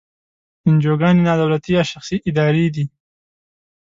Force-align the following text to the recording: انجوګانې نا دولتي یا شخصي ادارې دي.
انجوګانې 0.67 1.21
نا 1.27 1.33
دولتي 1.41 1.71
یا 1.77 1.83
شخصي 1.91 2.17
ادارې 2.29 2.65
دي. 2.75 2.85